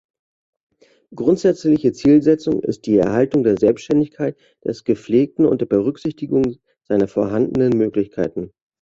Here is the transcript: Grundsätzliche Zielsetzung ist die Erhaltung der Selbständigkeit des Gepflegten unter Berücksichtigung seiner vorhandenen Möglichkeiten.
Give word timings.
Grundsätzliche 1.13 1.93
Zielsetzung 1.93 2.63
ist 2.63 2.87
die 2.87 2.97
Erhaltung 2.97 3.43
der 3.43 3.59
Selbständigkeit 3.59 4.35
des 4.65 4.83
Gepflegten 4.83 5.45
unter 5.45 5.67
Berücksichtigung 5.67 6.55
seiner 6.87 7.07
vorhandenen 7.07 7.77
Möglichkeiten. 7.77 8.51